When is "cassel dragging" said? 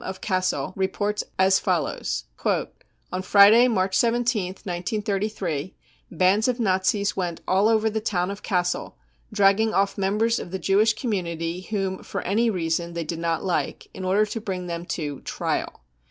8.41-9.75